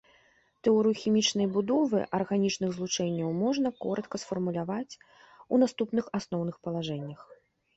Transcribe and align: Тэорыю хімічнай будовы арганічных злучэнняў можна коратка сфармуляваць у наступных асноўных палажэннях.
Тэорыю 0.67 0.95
хімічнай 1.01 1.47
будовы 1.57 1.99
арганічных 2.19 2.69
злучэнняў 2.77 3.29
можна 3.43 3.73
коратка 3.85 4.15
сфармуляваць 4.23 4.99
у 4.99 5.55
наступных 5.67 6.05
асноўных 6.23 6.55
палажэннях. 6.67 7.21